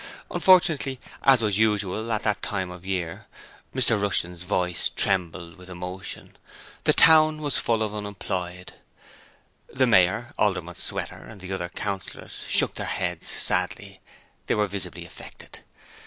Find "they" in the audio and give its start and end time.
14.47-14.55